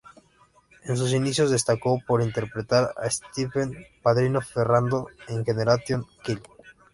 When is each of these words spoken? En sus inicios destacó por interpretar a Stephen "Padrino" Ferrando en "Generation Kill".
En 0.85 0.97
sus 0.97 1.13
inicios 1.13 1.51
destacó 1.51 2.01
por 2.07 2.23
interpretar 2.23 2.91
a 2.97 3.07
Stephen 3.07 3.85
"Padrino" 4.01 4.41
Ferrando 4.41 5.09
en 5.27 5.45
"Generation 5.45 6.07
Kill". 6.23 6.41